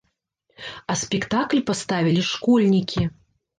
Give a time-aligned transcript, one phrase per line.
[0.93, 3.09] А спектакль паставілі школьнікі.